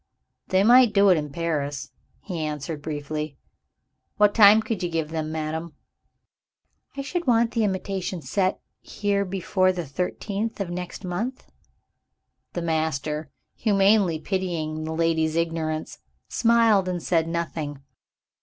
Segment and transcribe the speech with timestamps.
[0.47, 1.91] "They might do it in Paris,"
[2.21, 3.37] he answered briefly.
[4.17, 5.75] "What time could you give them, madam?"
[6.97, 11.51] "I should want the imitation sent here before the thirteenth of next month."
[12.53, 17.83] The master, humanely pitying the lady's ignorance, smiled and said nothing.